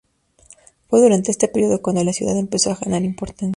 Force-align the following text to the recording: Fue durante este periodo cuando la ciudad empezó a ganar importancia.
Fue 0.87 0.99
durante 0.99 1.29
este 1.29 1.47
periodo 1.47 1.83
cuando 1.83 2.03
la 2.03 2.11
ciudad 2.11 2.35
empezó 2.35 2.71
a 2.71 2.75
ganar 2.77 3.03
importancia. 3.03 3.49